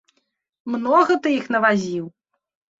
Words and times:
Многа 0.77 1.19
ты 1.27 1.35
іх 1.39 1.45
навазіў?! 1.59 2.05